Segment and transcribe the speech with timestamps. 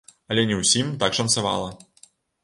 [0.35, 1.69] Але не ўсім так шанцавала.